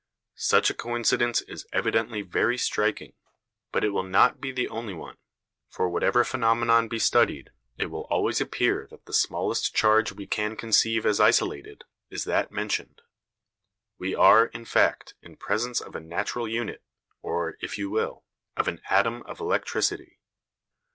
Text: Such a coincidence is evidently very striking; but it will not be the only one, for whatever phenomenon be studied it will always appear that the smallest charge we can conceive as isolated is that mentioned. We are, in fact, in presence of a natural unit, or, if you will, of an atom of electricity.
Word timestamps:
Such 0.33 0.71
a 0.71 0.73
coincidence 0.73 1.41
is 1.43 1.67
evidently 1.71 2.23
very 2.23 2.57
striking; 2.57 3.13
but 3.71 3.83
it 3.83 3.89
will 3.89 4.01
not 4.01 4.41
be 4.41 4.51
the 4.51 4.67
only 4.67 4.95
one, 4.95 5.17
for 5.69 5.87
whatever 5.89 6.23
phenomenon 6.23 6.87
be 6.87 6.97
studied 6.97 7.51
it 7.77 7.91
will 7.91 8.07
always 8.09 8.41
appear 8.41 8.87
that 8.89 9.05
the 9.05 9.13
smallest 9.13 9.75
charge 9.75 10.11
we 10.11 10.25
can 10.25 10.55
conceive 10.55 11.05
as 11.05 11.19
isolated 11.19 11.83
is 12.09 12.23
that 12.23 12.51
mentioned. 12.51 13.03
We 13.99 14.15
are, 14.15 14.47
in 14.47 14.65
fact, 14.65 15.13
in 15.21 15.35
presence 15.37 15.79
of 15.79 15.95
a 15.95 15.99
natural 15.99 16.47
unit, 16.47 16.81
or, 17.21 17.57
if 17.61 17.77
you 17.77 17.91
will, 17.91 18.23
of 18.57 18.67
an 18.67 18.81
atom 18.89 19.21
of 19.27 19.39
electricity. 19.39 20.17